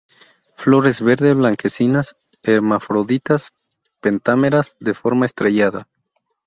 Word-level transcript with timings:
Flores 0.55 0.99
verde-blanquecinas, 1.07 2.07
hermafroditas, 2.51 3.51
pentámeras, 4.03 4.75
de 4.79 4.95
forma 4.95 5.27
estrellada. 5.27 5.87